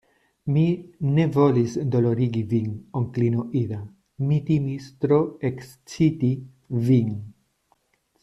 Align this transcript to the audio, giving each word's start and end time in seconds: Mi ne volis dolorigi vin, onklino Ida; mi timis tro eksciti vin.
Mi 0.53 0.61
ne 1.17 1.25
volis 1.35 1.75
dolorigi 1.95 2.41
vin, 2.53 2.71
onklino 3.01 3.43
Ida; 3.61 3.79
mi 4.31 4.39
timis 4.49 4.89
tro 5.05 5.21
eksciti 5.51 6.33
vin. 6.89 7.15